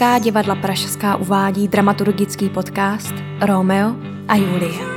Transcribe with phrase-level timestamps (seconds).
[0.00, 3.96] Česká divadla Pražská uvádí dramaturgický podcast Romeo
[4.28, 4.89] a Julie.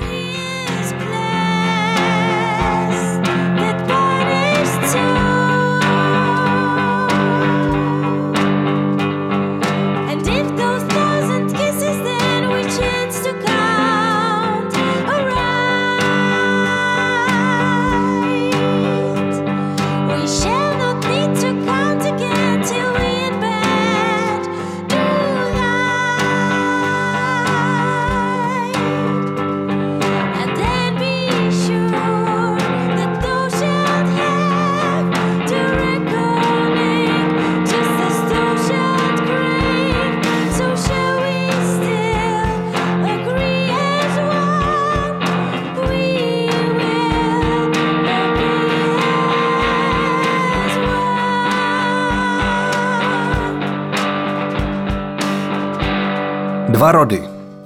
[56.84, 57.24] Dva rody,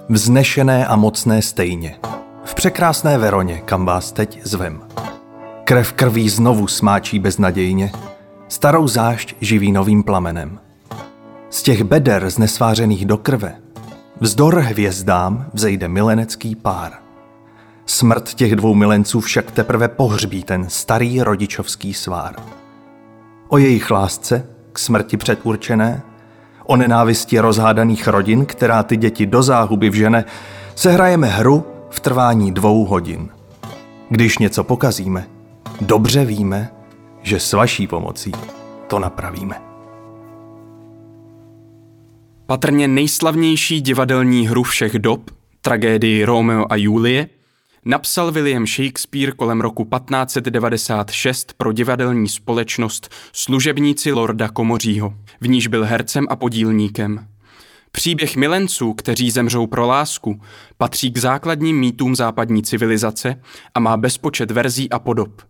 [0.10, 2.00] vznešené a mocné stejně.
[2.44, 4.82] V překrásné Veroně, kam vás teď zvem.
[5.64, 7.92] Krev krví znovu smáčí beznadějně,
[8.48, 10.60] starou zášť živí novým plamenem.
[11.50, 13.56] Z těch beder znesvářených do krve,
[14.20, 16.92] vzdor hvězdám vzejde milenecký pár.
[17.86, 22.36] Smrt těch dvou milenců však teprve pohřbí ten starý rodičovský svár.
[23.48, 26.02] O jejich lásce, k smrti předurčené,
[26.68, 30.26] o nenávisti rozhádaných rodin, která ty děti do záhuby vžene,
[30.76, 33.30] sehrajeme hru v trvání dvou hodin.
[34.10, 35.28] Když něco pokazíme,
[35.82, 36.72] dobře víme,
[37.22, 38.32] že s vaší pomocí
[38.88, 39.56] to napravíme.
[42.45, 45.22] Patrně nejslavnější divadelní hru všech dob,
[45.61, 47.28] tragédii Romeo a Julie,
[47.87, 55.86] napsal William Shakespeare kolem roku 1596 pro divadelní společnost Služebníci Lorda Komořího, v níž byl
[55.86, 57.27] hercem a podílníkem.
[57.92, 60.42] Příběh milenců, kteří zemřou pro lásku,
[60.77, 63.42] patří k základním mýtům západní civilizace
[63.75, 65.42] a má bezpočet verzí a podob.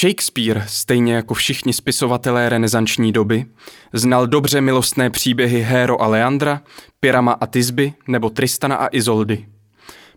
[0.00, 3.46] Shakespeare, stejně jako všichni spisovatelé renesanční doby,
[3.92, 6.60] znal dobře milostné příběhy Héro a Leandra,
[7.00, 9.46] Pyrama a Tisby nebo Tristana a Izoldy.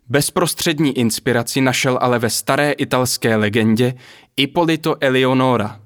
[0.10, 3.94] Bezprostřední inspiraci našel ale ve staré italské legendě
[4.38, 5.80] Ippolito Eleonora,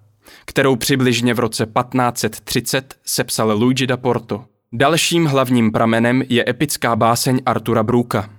[0.46, 4.46] kterou přibližně v roce 1530 sepsal Luigi da Porto.
[4.74, 8.30] Dalším hlavním pramenem je epická báseň Artura Bruka,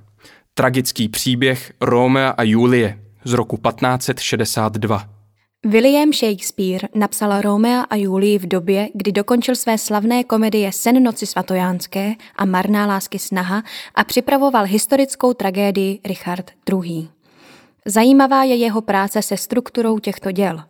[0.55, 5.20] tragický příběh Romea a Julie z roku 1562.
[5.67, 11.27] William Shakespeare napsal Romea a Julii v době, kdy dokončil své slavné komedie Sen noci
[11.27, 13.63] svatojánské a Marná lásky snaha
[13.95, 17.09] a připravoval historickou tragédii Richard II.
[17.87, 20.63] Zajímavá je jeho práce se strukturou těchto děl.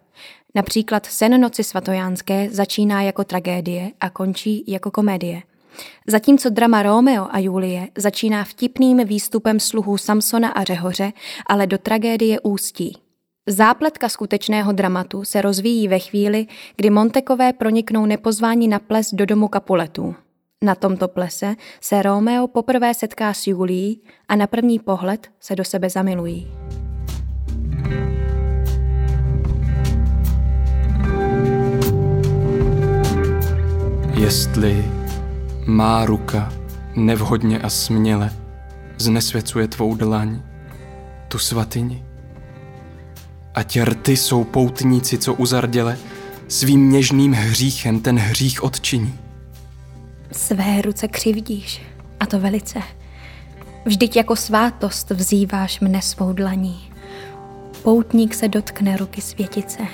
[0.55, 5.43] Například Sen noci svatojánské začíná jako tragédie a končí jako komedie.
[6.07, 11.13] Zatímco drama Romeo a Julie začíná vtipným výstupem sluhů Samsona a Řehoře,
[11.47, 13.10] ale do tragédie ústí.
[13.49, 16.47] Zápletka skutečného dramatu se rozvíjí ve chvíli,
[16.77, 20.15] kdy Montekové proniknou nepozvání na ples do domu Kapuletů.
[20.65, 25.65] Na tomto plese se Romeo poprvé setká s Julií a na první pohled se do
[25.65, 26.53] sebe zamilují.
[34.15, 34.85] Jestli
[35.67, 36.53] má ruka
[36.97, 38.31] nevhodně a směle
[38.99, 40.43] znesvěcuje tvou dlaň,
[41.29, 42.05] tu svatyni,
[43.55, 45.99] Ať rty jsou poutníci, co uzarděle,
[46.49, 49.15] svým něžným hříchem ten hřích odčiní.
[50.33, 51.83] Své ruce křivdíš,
[52.21, 52.83] a to velice.
[53.85, 56.81] Vždyť jako svátost vzýváš mne svou dlaní.
[57.83, 59.87] Poutník se dotkne ruky světice,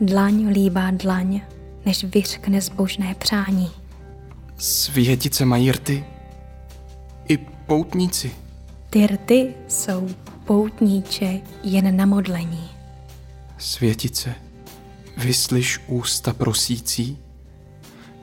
[0.00, 1.40] dlaň líbá dlaň,
[1.86, 3.70] než vyřkne zbožné přání.
[4.58, 6.04] Světice mají rty
[7.28, 8.30] i poutníci.
[8.90, 10.08] Ty rty jsou
[10.46, 12.70] poutníče jen na modlení.
[13.58, 14.34] Světice,
[15.16, 17.18] vyslyš ústa prosící,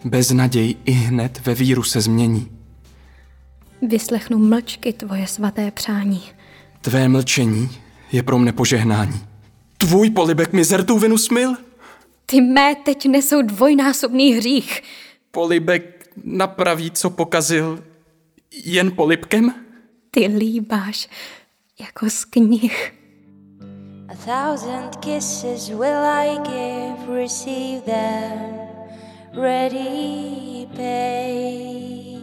[0.06, 2.52] bez naděj i hned ve víru se změní.
[3.82, 6.22] Vyslechnu mlčky tvoje svaté přání.
[6.82, 7.70] Tvé mlčení
[8.12, 9.22] je pro mne požehnání.
[9.78, 11.56] Tvůj polibek mi zertou vinu smil?
[12.26, 14.82] Ty mé teď nesou dvojnásobný hřích.
[15.32, 17.84] Polibek napraví, co pokazil,
[18.66, 19.54] jen polibkem?
[20.12, 21.10] Ty líbáš
[21.80, 22.94] jako z knih.
[24.10, 28.40] A thousand kisses will I give, receive them,
[29.44, 32.14] ready pay.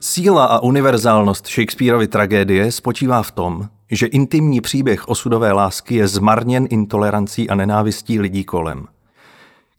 [0.00, 6.66] Síla a univerzálnost Shakespeareovy tragédie spočívá v tom, že intimní příběh osudové lásky je zmarněn
[6.70, 8.86] intolerancí a nenávistí lidí kolem.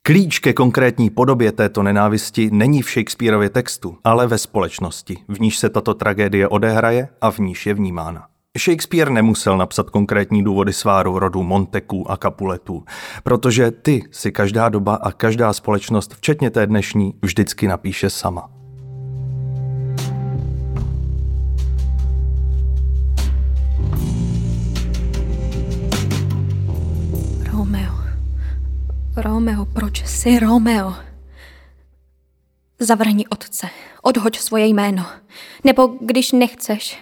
[0.03, 5.57] Klíč ke konkrétní podobě této nenávisti není v Shakespeareově textu, ale ve společnosti, v níž
[5.57, 8.27] se tato tragédie odehraje a v níž je vnímána.
[8.59, 12.83] Shakespeare nemusel napsat konkrétní důvody sváru rodu Monteků a Kapuletů,
[13.24, 18.60] protože ty si každá doba a každá společnost, včetně té dnešní, vždycky napíše sama.
[29.15, 30.93] Romeo, proč jsi Romeo?
[32.79, 33.69] Zavrni otce,
[34.01, 35.05] odhoď svoje jméno.
[35.63, 36.99] Nebo když nechceš,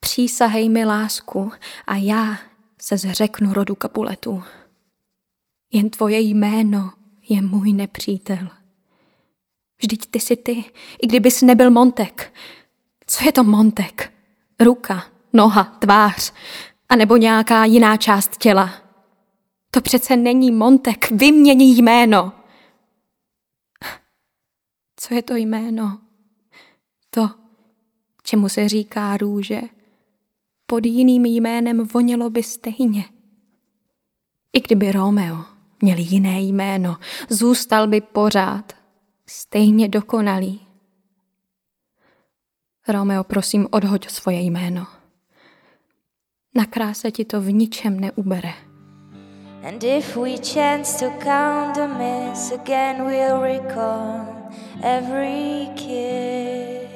[0.00, 1.52] přísahej mi lásku
[1.86, 2.38] a já
[2.82, 4.42] se zřeknu rodu kapuletů.
[5.72, 6.92] Jen tvoje jméno
[7.28, 8.48] je můj nepřítel.
[9.82, 10.64] Vždyť ty jsi ty,
[11.02, 12.34] i kdybys nebyl Montek.
[13.06, 14.12] Co je to Montek?
[14.60, 16.32] Ruka, noha, tvář,
[16.88, 18.87] anebo nějaká jiná část těla.
[19.78, 22.32] To přece není Montek, vymění jméno.
[24.96, 26.00] Co je to jméno?
[27.10, 27.30] To,
[28.22, 29.60] čemu se říká růže,
[30.66, 33.04] pod jiným jménem vonělo by stejně.
[34.52, 35.44] I kdyby Romeo
[35.82, 36.96] měl jiné jméno,
[37.28, 38.72] zůstal by pořád
[39.26, 40.66] stejně dokonalý.
[42.88, 44.86] Romeo, prosím, odhoď svoje jméno.
[46.54, 48.67] Na kráse ti to v ničem neubere.
[49.64, 54.26] And if we chance to count the miss again, we'll recall
[54.82, 56.88] every kiss.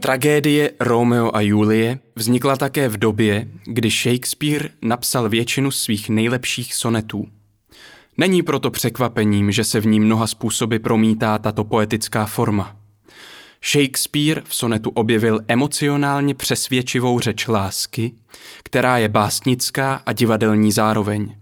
[0.00, 7.28] Tragédie Romeo a Julie vznikla také v době, kdy Shakespeare napsal většinu svých nejlepších sonetů.
[8.18, 12.76] Není proto překvapením, že se v ní mnoha způsoby promítá tato poetická forma.
[13.72, 18.12] Shakespeare v sonetu objevil emocionálně přesvědčivou řeč lásky,
[18.62, 21.37] která je básnická a divadelní zároveň.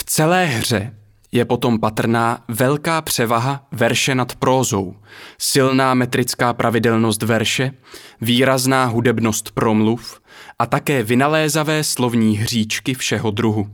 [0.00, 0.94] V celé hře
[1.32, 4.94] je potom patrná velká převaha verše nad prózou,
[5.38, 7.72] silná metrická pravidelnost verše,
[8.20, 10.20] výrazná hudebnost promluv
[10.58, 13.68] a také vynalézavé slovní hříčky všeho druhu.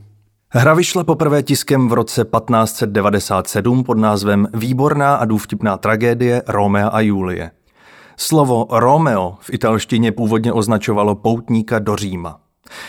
[0.51, 7.01] Hra vyšla poprvé tiskem v roce 1597 pod názvem Výborná a důvtipná tragédie Romea a
[7.01, 7.51] Julie.
[8.17, 12.46] Slovo Romeo v italštině původně označovalo poutníka do Říma.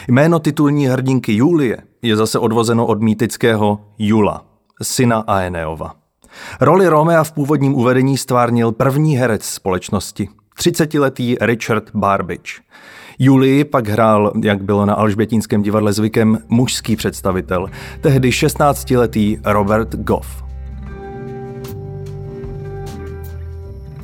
[0.07, 4.45] Jméno titulní hrdinky Julie je zase odvozeno od mýtického Jula,
[4.81, 5.95] syna Aeneova.
[6.61, 10.29] Roli Romea v původním uvedení stvárnil první herec společnosti,
[10.59, 12.53] 30-letý Richard Barbage.
[13.19, 17.67] Julii pak hrál, jak bylo na Alžbětínském divadle zvykem, mužský představitel,
[18.01, 20.43] tehdy 16-letý Robert Goff.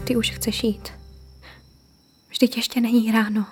[0.04, 0.90] Ty už chceš jít.
[2.30, 3.46] Vždyť ještě není ráno.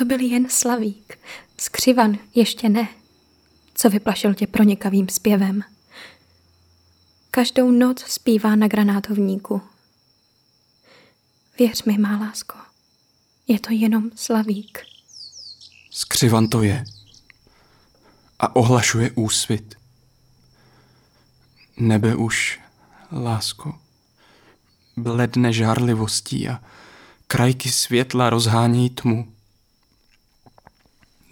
[0.00, 1.18] To byl jen slavík.
[1.58, 2.88] Skřivan ještě ne.
[3.74, 5.62] Co vyplašil tě pronikavým zpěvem?
[7.30, 9.62] Každou noc zpívá na granátovníku.
[11.58, 12.58] Věř mi, má lásko,
[13.48, 14.78] je to jenom slavík.
[15.90, 16.84] Skřivan to je.
[18.38, 19.74] A ohlašuje úsvit.
[21.76, 22.60] Nebe už,
[23.12, 23.78] lásko,
[24.96, 26.60] bledne žárlivostí a
[27.26, 29.39] krajky světla rozhánějí tmu.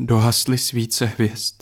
[0.00, 1.55] Dohasly svíce hvězd.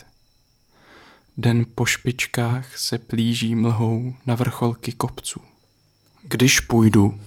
[1.37, 5.41] Den po špičkách se plíží mlhou na vrcholky kopců.
[6.23, 7.21] Když půjdu,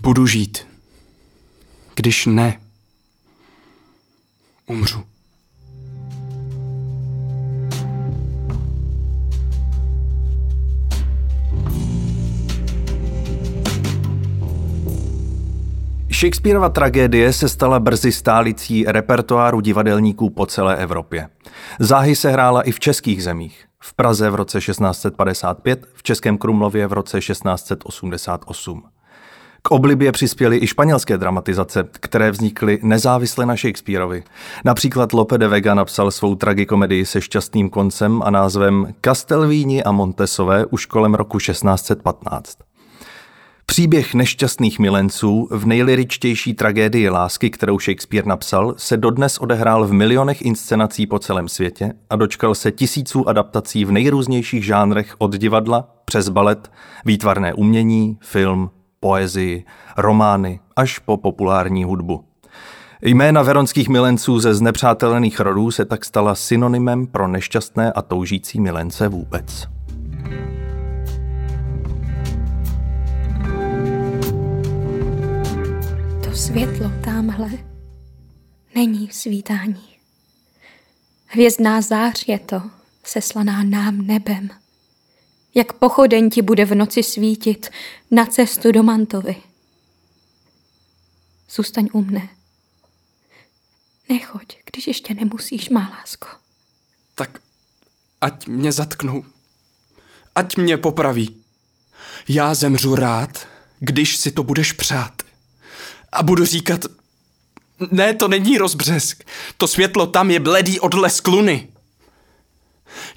[0.00, 0.66] budu žít.
[1.94, 2.60] Když ne,
[4.66, 5.11] umřu.
[16.22, 21.28] Shakespeareova tragédie se stala brzy stálicí repertoáru divadelníků po celé Evropě.
[21.80, 23.64] Záhy se hrála i v českých zemích.
[23.80, 28.82] V Praze v roce 1655, v Českém Krumlově v roce 1688.
[29.62, 34.22] K oblibě přispěly i španělské dramatizace, které vznikly nezávisle na Shakespeareovi.
[34.64, 40.66] Například Lope de Vega napsal svou tragikomedii se šťastným koncem a názvem Castelvíni a Montesové
[40.66, 42.71] už kolem roku 1615.
[43.72, 50.42] Příběh nešťastných milenců v nejliričtější tragédii lásky, kterou Shakespeare napsal, se dodnes odehrál v milionech
[50.42, 56.28] inscenací po celém světě a dočkal se tisíců adaptací v nejrůznějších žánrech od divadla přes
[56.28, 56.70] balet,
[57.04, 59.64] výtvarné umění, film, poezii,
[59.96, 62.24] romány až po populární hudbu.
[63.02, 69.08] Jména veronských milenců ze znepřátelených rodů se tak stala synonymem pro nešťastné a toužící milence
[69.08, 69.68] vůbec.
[76.32, 77.50] To světlo tamhle
[78.74, 79.98] není svítání.
[81.26, 82.62] Hvězdná zář je to,
[83.04, 84.50] seslaná nám nebem.
[85.54, 87.70] Jak pochodeň ti bude v noci svítit
[88.10, 89.36] na cestu do Mantovy.
[91.50, 92.28] Zůstaň u mne.
[94.08, 96.28] Nechoď, když ještě nemusíš, má lásko.
[97.14, 97.38] Tak
[98.20, 99.24] ať mě zatknou.
[100.34, 101.44] Ať mě popraví.
[102.28, 103.48] Já zemřu rád,
[103.80, 105.21] když si to budeš přát.
[106.12, 106.80] A budu říkat,
[107.90, 109.24] ne, to není rozbřesk.
[109.56, 111.68] To světlo tam je bledý odlesk luny.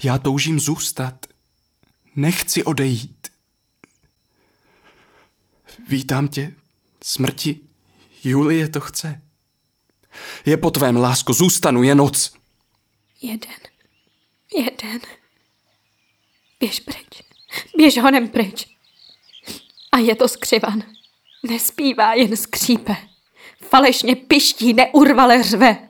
[0.02, 1.26] Já toužím zůstat.
[2.16, 3.28] Nechci odejít.
[5.88, 6.54] Vítám tě,
[7.04, 7.60] smrti.
[8.24, 9.22] Julie to chce.
[10.46, 12.32] Je po tvém, lásko, zůstanu, je noc.
[13.22, 13.60] Jeden.
[14.58, 15.00] Jeden.
[16.60, 17.22] Běž pryč.
[17.76, 18.66] Běž honem pryč.
[19.92, 20.82] A je to skřivan.
[21.48, 22.96] Nespívá, jen skřípe.
[23.62, 25.88] Falešně piští, neurvale řve.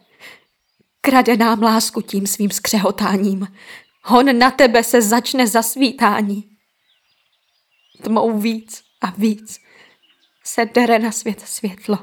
[1.00, 3.48] Krade nám lásku tím svým skřehotáním.
[4.02, 6.50] Hon na tebe se začne zasvítání.
[8.02, 9.60] Tmou víc a víc
[10.44, 11.98] se dere na svět světlo.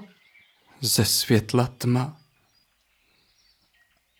[0.81, 2.17] Ze světla tma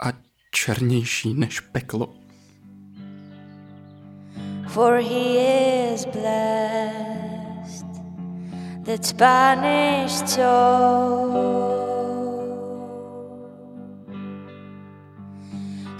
[0.04, 0.08] a
[0.52, 2.16] černější než peklo.
[4.68, 7.33] For he is blessed
[8.84, 11.54] that banished soul.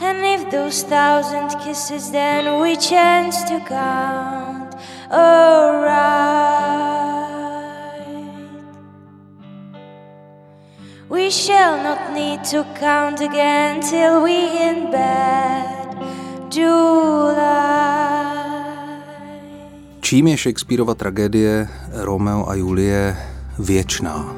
[0.02, 4.76] And if those thousand kisses then we chance to count,
[5.10, 6.44] alright.
[11.10, 15.96] We shall not need to count again till we in bed
[16.50, 17.93] do lie.
[20.14, 23.18] Čím je Shakespeareova tragédie Romeo a Julie
[23.60, 24.36] věčná?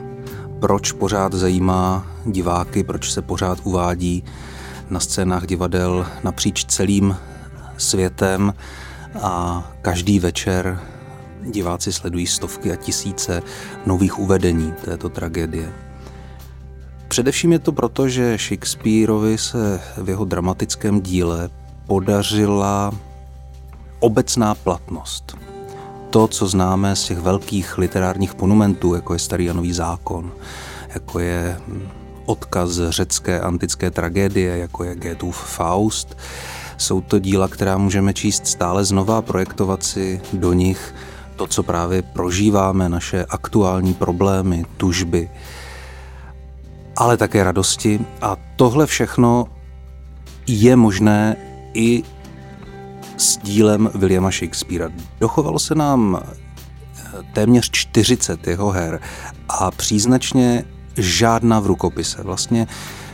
[0.59, 4.23] Proč pořád zajímá diváky, proč se pořád uvádí
[4.89, 7.15] na scénách divadel napříč celým
[7.77, 8.53] světem
[9.21, 10.79] a každý večer
[11.43, 13.41] diváci sledují stovky a tisíce
[13.85, 15.73] nových uvedení této tragédie.
[17.07, 21.49] Především je to proto, že Shakespeareovi se v jeho dramatickém díle
[21.87, 22.91] podařila
[23.99, 25.54] obecná platnost.
[26.15, 30.31] To, co známe z těch velkých literárních monumentů, jako je Starý a Nový zákon,
[30.93, 31.57] jako je
[32.25, 36.17] odkaz řecké antické tragédie, jako je Goethův Faust.
[36.77, 40.95] Jsou to díla, která můžeme číst stále znova a projektovat si do nich
[41.35, 45.29] to, co právě prožíváme, naše aktuální problémy, tužby,
[46.95, 47.99] ale také radosti.
[48.21, 49.47] A tohle všechno
[50.47, 51.35] je možné
[51.73, 52.03] i
[53.17, 54.89] s dílem Williama Shakespearea.
[55.19, 56.21] Dochovalo se nám
[57.33, 58.99] téměř 40 jeho her
[59.49, 60.63] a příznačně
[60.97, 62.23] žádná v rukopise.
[62.23, 62.67] Vlastně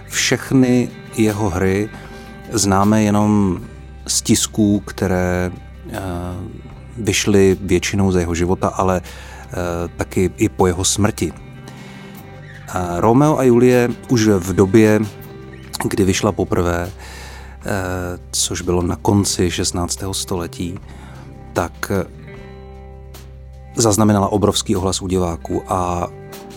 [0.08, 1.90] všechny jeho hry
[2.52, 3.60] známe jenom
[4.08, 5.52] z tisků, které
[5.92, 6.00] eh,
[6.98, 9.54] vyšly většinou ze jeho života, ale eh,
[9.98, 11.34] taky i po jeho smrti.
[12.98, 15.00] Romeo a Julie už v době,
[15.90, 17.21] kdy vyšla poprvé, eh,
[18.32, 20.00] což bylo na konci 16.
[20.12, 20.80] století,
[21.54, 21.92] tak
[23.76, 26.08] zaznamenala obrovský ohlas u diváků a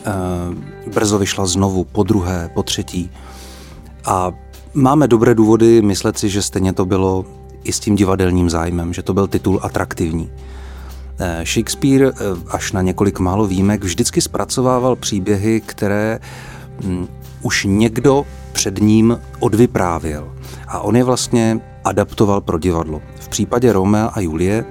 [0.07, 3.11] Eh, brzo vyšla znovu, po druhé, po třetí.
[4.05, 4.33] A
[4.75, 7.25] máme dobré důvody myslet si, že stejně to bylo
[7.65, 10.31] i s tím divadelním zájmem, že to byl titul atraktivní.
[11.19, 12.15] Eh, Shakespeare eh,
[12.49, 16.19] až na několik málo výjimek vždycky zpracovával příběhy, které
[16.85, 17.07] hm,
[17.43, 20.33] už někdo před ním odvyprávěl.
[20.69, 23.03] A on je vlastně adaptoval pro divadlo.
[23.21, 24.65] V případě Romea a Julie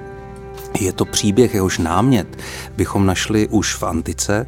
[0.80, 2.38] je to příběh, jehož námět
[2.78, 4.48] bychom našli už v antice,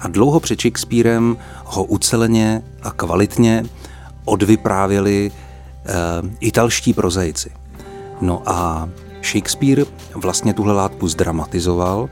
[0.00, 3.64] a dlouho před Shakespearem ho uceleně a kvalitně
[4.24, 5.92] odvyprávěli e,
[6.40, 7.50] italští prozaici.
[8.20, 8.88] No a
[9.22, 12.08] Shakespeare vlastně tuhle látku zdramatizoval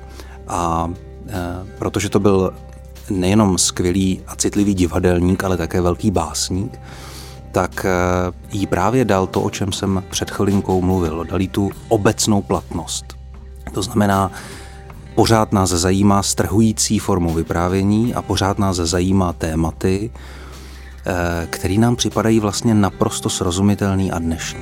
[0.49, 0.91] a
[1.29, 1.33] e,
[1.79, 2.55] protože to byl
[3.11, 6.81] nejenom skvělý a citlivý divadelník, ale také velký básník,
[7.53, 7.89] tak e,
[8.53, 11.25] jí právě dal to, o čem jsem před chvilinkou mluvil.
[11.25, 13.05] Dal jí tu obecnou platnost.
[13.73, 14.31] To znamená,
[15.15, 20.11] Pořád nás zajímá strhující formou vyprávění a pořád nás zajímá tématy,
[21.07, 24.61] eh, které nám připadají vlastně naprosto srozumitelný a dnešní.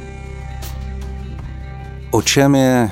[2.11, 2.91] O čem je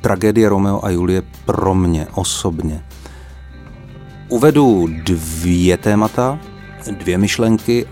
[0.00, 2.84] tragédie Romeo a Julie pro mě osobně?
[4.28, 6.38] Uvedu dvě témata,
[6.90, 7.86] dvě myšlenky,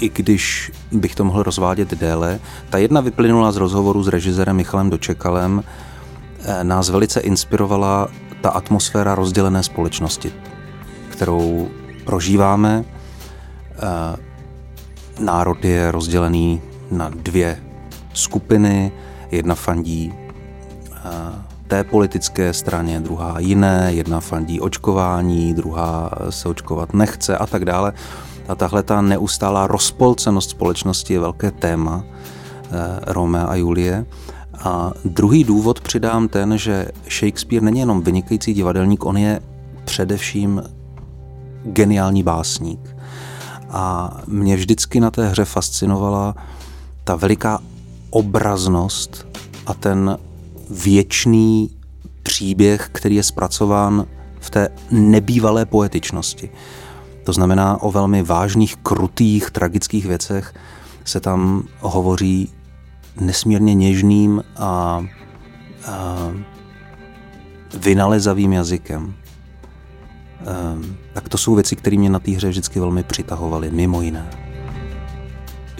[0.00, 2.40] i když bych to mohl rozvádět déle.
[2.70, 5.62] Ta jedna vyplynula z rozhovoru s režisérem Michalem Dočekalem,
[6.44, 8.08] Eh, nás velice inspirovala
[8.40, 10.32] ta atmosféra rozdělené společnosti,
[11.08, 11.68] kterou
[12.04, 12.84] prožíváme.
[13.72, 14.16] Eh,
[15.20, 17.62] národ je rozdělený na dvě
[18.12, 18.92] skupiny.
[19.30, 20.14] Jedna fandí
[20.92, 20.98] eh,
[21.68, 27.92] té politické straně, druhá jiné, jedna fandí očkování, druhá se očkovat nechce a tak dále.
[28.48, 32.70] A tahle ta neustálá rozpolcenost společnosti je velké téma eh,
[33.06, 34.06] Romea a Julie.
[34.64, 39.40] A druhý důvod přidám ten, že Shakespeare není jenom vynikající divadelník, on je
[39.84, 40.62] především
[41.64, 42.96] geniální básník.
[43.70, 46.34] A mě vždycky na té hře fascinovala
[47.04, 47.58] ta veliká
[48.10, 49.26] obraznost
[49.66, 50.18] a ten
[50.70, 51.70] věčný
[52.22, 54.06] příběh, který je zpracován
[54.40, 56.50] v té nebývalé poetičnosti.
[57.24, 60.54] To znamená o velmi vážných, krutých, tragických věcech
[61.04, 62.52] se tam hovoří
[63.20, 65.04] nesmírně něžným a,
[65.86, 66.32] a
[67.74, 69.14] vynalezavým jazykem.
[70.46, 74.30] Ehm, tak to jsou věci, které mě na té hře vždycky velmi přitahovaly, mimo jiné.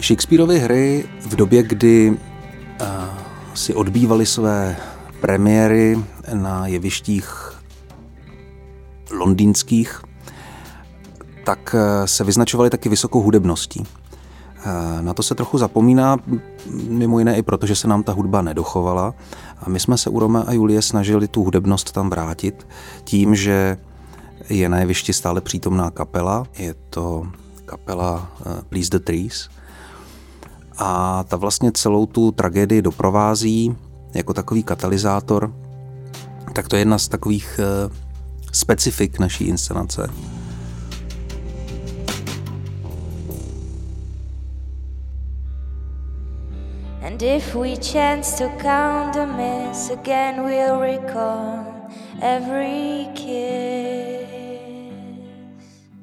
[0.01, 2.17] Shakespeareovy hry v době, kdy
[3.59, 4.77] si odbývali své
[5.21, 5.99] premiéry
[6.33, 7.51] na jevištích
[9.11, 10.01] londýnských,
[11.45, 13.83] tak eh, se vyznačovaly taky vysokou hudebností.
[13.83, 16.17] Eh, na to se trochu zapomíná,
[16.87, 19.13] mimo jiné i proto, že se nám ta hudba nedochovala.
[19.61, 22.67] A my jsme se u Rome a Julie snažili tu hudebnost tam vrátit
[23.03, 23.77] tím, že
[24.49, 26.47] je na jevišti stále přítomná kapela.
[26.57, 27.27] Je to
[27.65, 29.49] kapela eh, Please the Trees.
[30.79, 33.75] A ta vlastně celou tu tragédii doprovází
[34.15, 35.53] jako takový katalyzátor.
[36.53, 37.59] Tak to je jedna z takových
[38.51, 40.09] specifik naší inscenace.
[47.05, 51.65] And if we chance to count the miss again, we'll recall
[52.21, 54.29] every kiss.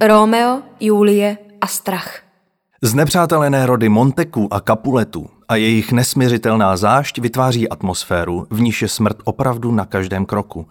[0.01, 2.26] Romeo, Julie a strach.
[2.87, 9.16] Znepřátelené rody Monteku a Capuletu a jejich nesměřitelná zášť vytváří atmosféru, v níž je smrt
[9.25, 10.68] opravdu na každém kroku.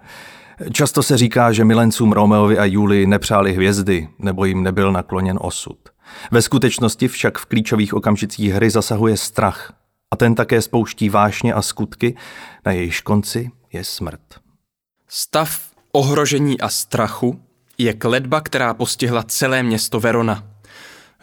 [0.72, 5.78] Často se říká, že milencům Romeovi a Julii nepřáli hvězdy, nebo jim nebyl nakloněn osud.
[6.32, 9.74] Ve skutečnosti však v klíčových okamžicích hry zasahuje strach,
[10.12, 12.16] a ten také spouští vášně a skutky,
[12.66, 14.22] na jejíž konci je smrt.
[15.08, 17.40] Stav ohrožení a strachu
[17.78, 20.55] je kledba, která postihla celé město Verona.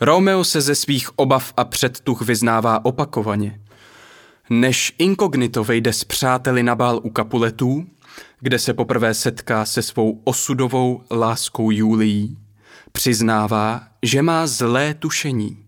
[0.03, 3.61] Romeo se ze svých obav a předtuch vyznává opakovaně.
[4.51, 7.87] Než inkognito vejde s přáteli na bál u Kapuletů,
[8.41, 12.39] kde se poprvé setká se svou osudovou láskou Julií,
[12.93, 15.63] přiznává, že má zlé tušení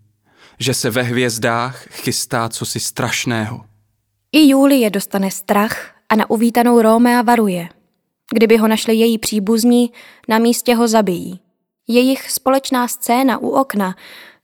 [0.61, 3.65] že se ve hvězdách chystá cosi strašného.
[4.33, 7.69] I Julie dostane strach a na uvítanou Rómea varuje.
[8.35, 9.93] Kdyby ho našli její příbuzní,
[10.29, 11.41] na místě ho zabijí.
[11.89, 13.97] Jejich společná scéna u okna,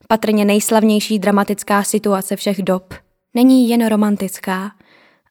[0.07, 2.93] patrně nejslavnější dramatická situace všech dob,
[3.33, 4.71] není jen romantická,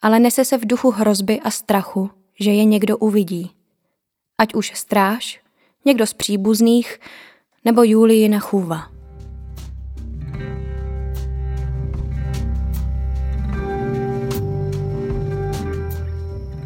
[0.02, 3.50] ale nese se v duchu hrozby a strachu, že je někdo uvidí.
[4.38, 5.40] Ať už stráž,
[5.84, 7.00] někdo z příbuzných,
[7.64, 8.90] nebo Julii na chůva.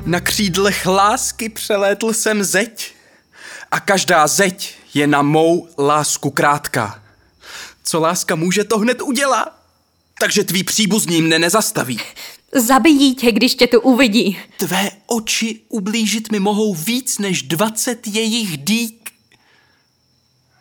[0.07, 2.95] Na křídlech lásky přelétl jsem zeď
[3.71, 7.03] a každá zeď je na mou lásku krátká.
[7.85, 9.59] Co láska může, to hned udělá.
[10.19, 12.01] Takže tví příbuzní mne nezastaví.
[12.53, 14.39] Zabijí tě, když tě tu uvidí.
[14.57, 19.11] Tvé oči ublížit mi mohou víc než dvacet jejich dýk.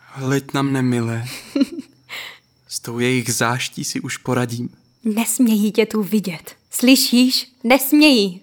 [0.06, 1.24] Hleď na mne, milé.
[2.68, 4.68] S tou jejich záští si už poradím.
[5.04, 6.56] Nesmějí tě tu vidět.
[6.70, 7.52] Slyšíš?
[7.64, 8.40] Nesmějí.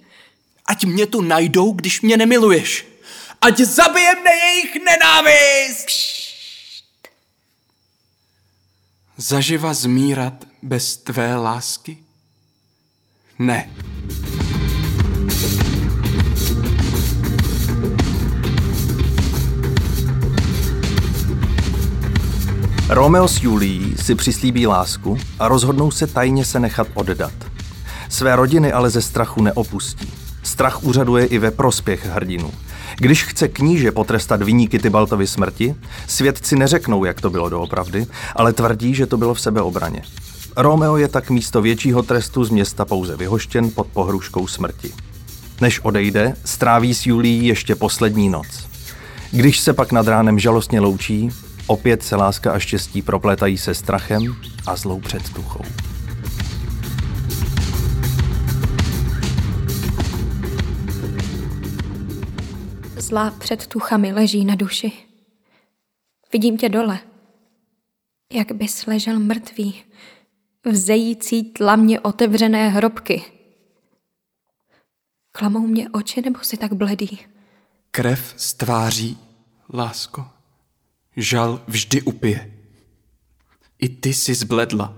[0.65, 2.90] Ať mě tu najdou, když mě nemiluješ.
[3.41, 5.89] Ať zabije mne jejich nenávist!
[5.89, 6.85] Pšt.
[9.17, 11.97] Zaživa zmírat bez tvé lásky?
[13.41, 13.65] Ne.
[22.89, 27.33] Romeo s Julií si přislíbí lásku a rozhodnou se tajně se nechat oddat.
[28.09, 30.13] Své rodiny ale ze strachu neopustí.
[30.43, 32.53] Strach úřaduje i ve prospěch hrdinů.
[32.97, 35.75] Když chce kníže potrestat vyníky Tybaltovy smrti,
[36.07, 40.01] svědci neřeknou, jak to bylo doopravdy, ale tvrdí, že to bylo v sebeobraně.
[40.57, 44.91] Romeo je tak místo většího trestu z města pouze vyhoštěn pod pohruškou smrti.
[45.61, 48.67] Než odejde, stráví s Julií ještě poslední noc.
[49.31, 51.29] Když se pak nad ránem žalostně loučí,
[51.67, 54.35] opět se láska a štěstí proplétají se strachem
[54.67, 55.90] a zlou předtuchou.
[63.11, 64.91] Zlá před tuchami leží na duši.
[66.33, 66.99] Vidím tě dole,
[68.33, 69.83] jak bys ležel mrtvý,
[70.65, 73.23] v zející tlamě otevřené hrobky.
[75.31, 77.19] Klamou mě oči, nebo si tak bledý?
[77.91, 79.17] Krev z tváří,
[79.73, 80.29] lásko.
[81.15, 82.53] Žal vždy upije.
[83.79, 84.97] I ty jsi zbledla.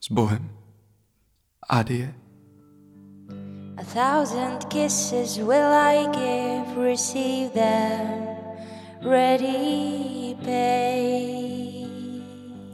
[0.00, 0.50] S Bohem.
[1.68, 2.14] Adie.
[3.78, 8.26] A thousand kisses will I give, receive them,
[9.10, 11.86] ready pay.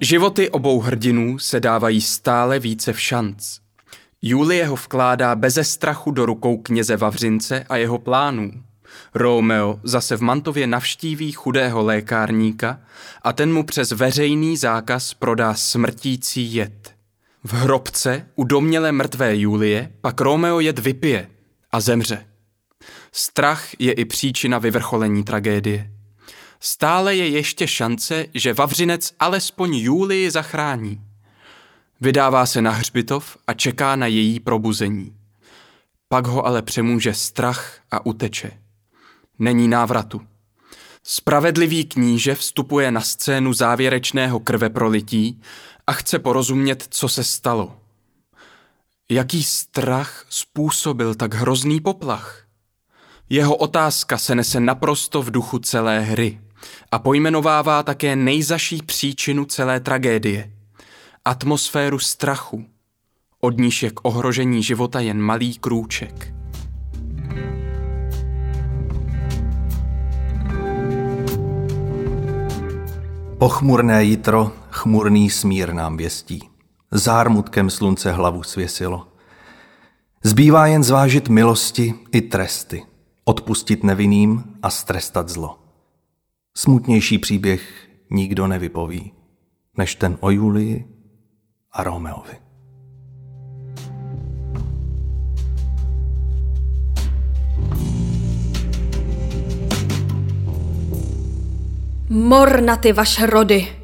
[0.01, 3.59] Životy obou hrdinů se dávají stále více v šanc.
[4.23, 8.53] Julie ho vkládá beze strachu do rukou kněze Vavřince a jeho plánů.
[9.15, 12.81] Romeo zase v Mantově navštíví chudého lékárníka
[13.23, 16.94] a ten mu přes veřejný zákaz prodá smrtící jed.
[17.47, 21.31] V hrobce u domněle mrtvé Julie pak Romeo jed vypije
[21.73, 22.27] a zemře.
[23.13, 25.91] Strach je i příčina vyvrcholení tragédie.
[26.61, 31.01] Stále je ještě šance, že Vavřinec alespoň Julii zachrání.
[32.01, 35.17] Vydává se na hřbitov a čeká na její probuzení.
[36.09, 38.51] Pak ho ale přemůže strach a uteče.
[39.39, 40.21] Není návratu.
[41.03, 45.41] Spravedlivý kníže vstupuje na scénu závěrečného krveprolití
[45.87, 47.77] a chce porozumět, co se stalo.
[49.11, 52.47] Jaký strach způsobil tak hrozný poplach?
[53.31, 56.41] Jeho otázka se nese naprosto v duchu celé hry
[56.93, 60.53] a pojmenovává také nejzaší příčinu celé tragédie.
[61.25, 62.67] Atmosféru strachu,
[63.41, 66.35] od níž je k ohrožení života jen malý krůček.
[73.39, 76.51] Pochmurné jitro, chmurný smír nám věstí.
[76.91, 79.09] Zármutkem slunce hlavu svěsilo.
[80.23, 82.83] Zbývá jen zvážit milosti i tresty,
[83.25, 85.59] odpustit nevinným a strestat zlo.
[86.57, 89.13] Smutnější příběh nikdo nevypoví,
[89.79, 90.85] než ten o Julii
[91.73, 92.35] a Romeovi.
[102.09, 103.84] Mor na ty vaše rody!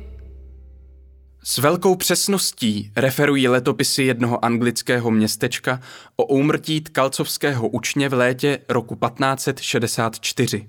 [1.51, 5.81] S velkou přesností referují letopisy jednoho anglického městečka
[6.17, 10.69] o úmrtí tkalcovského učně v létě roku 1564.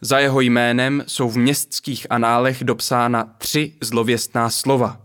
[0.00, 5.00] Za jeho jménem jsou v městských análech dopsána tři zlověstná slova.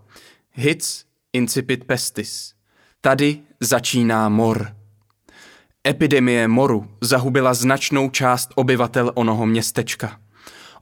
[0.53, 2.53] Hic incipit pestis.
[3.01, 4.75] Tady začíná mor.
[5.87, 10.19] Epidemie moru zahubila značnou část obyvatel onoho městečka.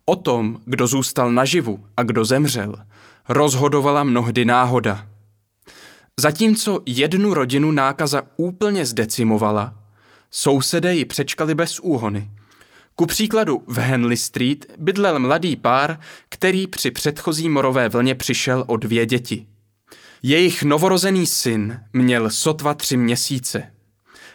[0.06, 2.76] O tom, kdo zůstal naživu a kdo zemřel,
[3.30, 5.08] rozhodovala mnohdy náhoda.
[6.20, 9.76] Zatímco jednu rodinu nákaza úplně zdecimovala,
[10.32, 12.32] sousedé ji přečkali bez úhony.
[12.96, 18.78] Ku příkladu v Henley Street bydlel mladý pár, který při předchozí morové vlně přišel o
[18.78, 19.48] dvě děti.
[20.24, 23.74] Jejich novorozený syn měl sotva tři měsíce.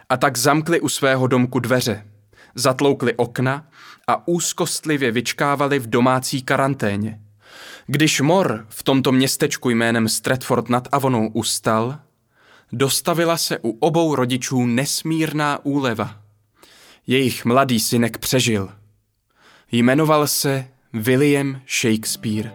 [0.08, 2.06] A tak zamkli u svého domku dveře,
[2.54, 3.68] zatloukli okna
[4.08, 7.23] a úzkostlivě vyčkávali v domácí karanténě.
[7.86, 11.98] Když mor v tomto městečku jménem Stratford nad Avonou ustal,
[12.72, 16.16] dostavila se u obou rodičů nesmírná úleva.
[17.06, 18.68] Jejich mladý synek přežil.
[19.72, 22.52] Jmenoval se William Shakespeare.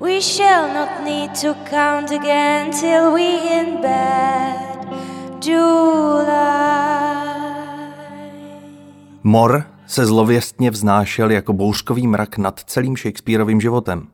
[0.00, 4.72] We shall not need to count again till we in bed
[5.40, 6.72] do lie.
[9.22, 14.06] Mor se zlověstně vznášel jako bouřkový mrak nad celým Shakespeareovým životem.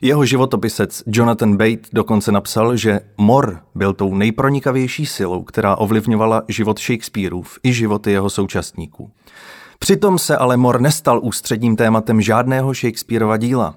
[0.00, 6.80] Jeho životopisec Jonathan Bate dokonce napsal, že mor byl tou nejpronikavější silou, která ovlivňovala život
[6.80, 9.10] Shakespeareův i životy jeho současníků.
[9.78, 13.74] Přitom se ale mor nestal ústředním tématem žádného Shakespeareova díla.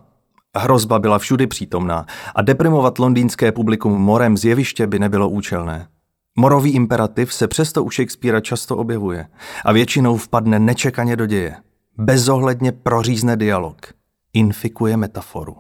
[0.58, 2.06] Hrozba byla všudy přítomná
[2.36, 5.88] a deprimovat londýnské publikum morem z jeviště by nebylo účelné.
[6.38, 9.28] Morový imperativ se přesto u Shakespearea často objevuje
[9.66, 11.56] a většinou vpadne nečekaně do děje.
[11.98, 13.94] Bezohledně prořízne dialog.
[14.34, 15.56] Infikuje metaforu.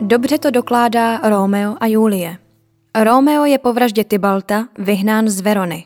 [0.00, 2.38] Dobře to dokládá Romeo a Julie.
[3.02, 5.84] Romeo je po vraždě Tybalta vyhnán z Verony.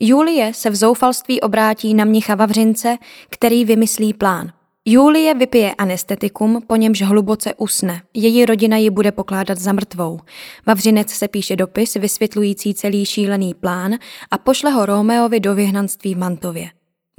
[0.00, 2.96] Julie se v zoufalství obrátí na mnicha Vavřince,
[3.30, 4.52] který vymyslí plán–
[4.86, 8.02] Julie vypije anestetikum, po němž hluboce usne.
[8.14, 10.20] Její rodina ji bude pokládat za mrtvou.
[10.66, 13.94] Vavřinec se píše dopis vysvětlující celý šílený plán
[14.30, 16.70] a pošle ho Romeovi do vyhnanství v Mantově.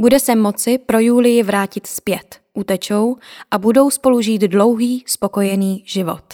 [0.02, 2.40] Bude se moci pro Julii vrátit zpět.
[2.54, 3.16] Utečou
[3.52, 6.34] a budou spolu žít dlouhý, spokojený život.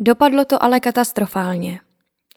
[0.00, 1.80] Dopadlo to ale katastrofálně.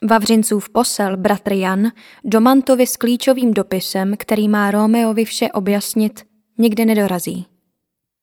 [0.10, 1.91] Vavřincův posel, bratr Jan,
[2.24, 6.24] do Mantovy s klíčovým dopisem, který má Romeovi vše objasnit,
[6.58, 7.59] nikde nedorazí.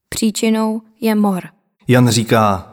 [0.09, 1.43] Příčinou je mor.
[1.89, 2.73] Jan říká,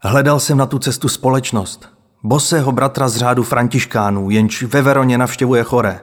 [0.00, 1.88] hledal jsem na tu cestu společnost.
[2.22, 6.00] Bosého bratra z řádu františkánů, jenž ve Veroně navštěvuje chore.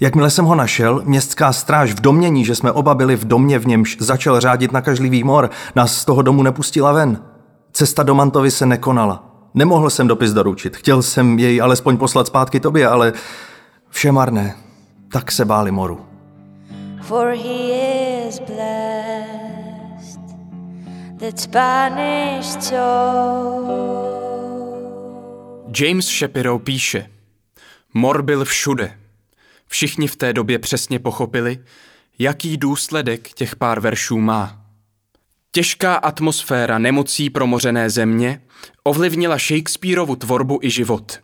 [0.00, 3.66] Jakmile jsem ho našel, městská stráž v domění, že jsme oba byli v domě, v
[3.66, 7.22] němž začal řádit nakažlivý mor, nás z toho domu nepustila ven.
[7.72, 9.24] Cesta do Mantovy se nekonala.
[9.54, 10.76] Nemohl jsem dopis doručit.
[10.76, 13.12] Chtěl jsem jej alespoň poslat zpátky tobě, ale
[13.90, 14.54] vše marné.
[15.12, 16.00] Tak se báli moru.
[17.02, 19.43] For he is blessed
[21.18, 24.04] that banished soul.
[25.80, 27.10] James Shapiro píše,
[27.94, 28.98] Mor byl všude.
[29.66, 31.58] Všichni v té době přesně pochopili,
[32.18, 34.60] jaký důsledek těch pár veršů má.
[35.52, 38.40] Těžká atmosféra nemocí promořené země
[38.84, 41.20] ovlivnila Shakespeareovu tvorbu i život.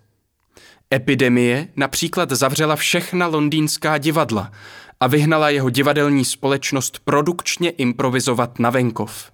[0.94, 4.52] Epidemie například zavřela všechna londýnská divadla
[5.00, 9.30] a vyhnala jeho divadelní společnost produkčně improvizovat na venkov.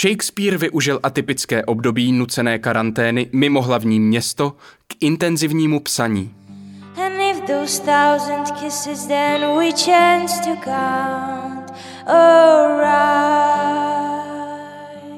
[0.00, 4.50] Shakespeare využil atypické období nucené karantény mimo hlavní město
[4.86, 6.34] k intenzivnímu psaní.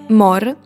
[0.09, 0.57] Mor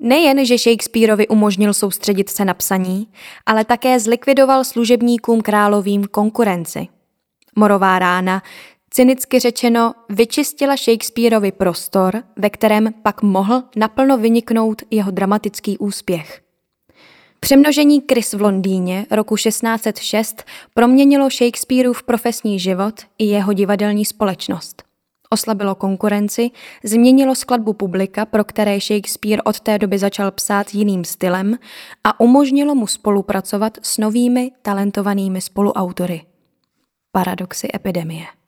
[0.00, 3.08] nejen, že Shakespeareovi umožnil soustředit se na psaní,
[3.46, 6.88] ale také zlikvidoval služebníkům královým konkurenci.
[7.56, 8.42] Morová rána
[8.94, 16.40] cynicky řečeno, vyčistila Shakespeareovi prostor, ve kterém pak mohl naplno vyniknout jeho dramatický úspěch.
[17.40, 24.82] Přemnožení Chris v Londýně roku 1606 proměnilo Shakespeareův profesní život i jeho divadelní společnost.
[25.30, 26.50] Oslabilo konkurenci,
[26.84, 31.58] změnilo skladbu publika, pro které Shakespeare od té doby začal psát jiným stylem
[32.04, 36.22] a umožnilo mu spolupracovat s novými talentovanými spoluautory.
[37.12, 38.43] Paradoxy epidemie.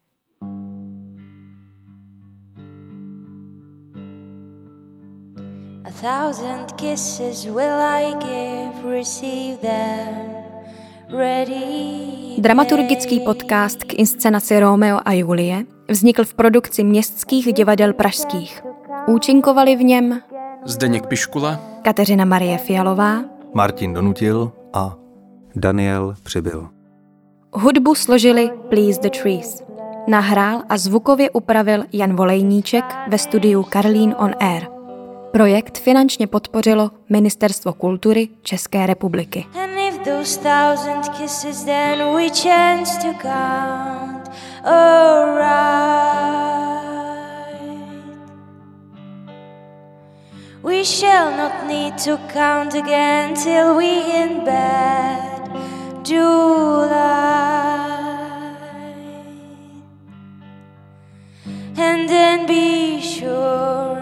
[6.02, 10.36] Thousand kisses will I give, receive them.
[11.18, 18.62] Ready Dramaturgický podcast k inscenaci Romeo a Julie vznikl v produkci městských divadel pražských.
[19.06, 20.20] Účinkovali v něm
[20.64, 24.96] Zdeněk Piškula, Kateřina Marie Fialová, Martin Donutil a
[25.54, 26.68] Daniel Přibyl.
[27.52, 29.62] Hudbu složili Please the Trees.
[30.08, 34.75] Nahrál a zvukově upravil Jan Volejníček ve studiu Karlín on Air.
[35.36, 39.46] Projekt finančně podpořilo Ministerstvo kultury České republiky.
[50.62, 53.86] We shall not need to count again till we
[54.22, 55.50] in bed
[56.10, 57.76] do lie.
[61.76, 63.95] And then be sure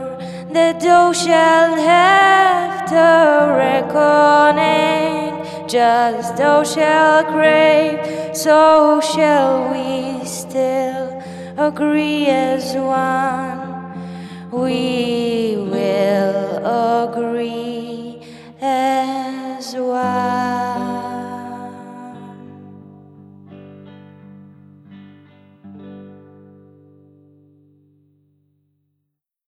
[0.55, 5.35] that thou shalt have the reckoning,
[5.67, 7.99] just thou shalt crave,
[8.33, 11.21] so shall we still
[11.59, 13.91] agree as one.
[14.53, 16.63] We will
[17.03, 18.23] agree
[18.63, 20.64] as one.